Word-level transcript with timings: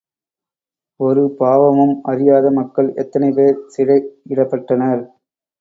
ஒருபாவமும் 0.99 1.93
அறியாத 2.11 2.45
மக்கள் 2.51 2.89
எத்தனைபேர் 2.95 3.63
சிறையிடப்பட்டனர்! 3.73 5.03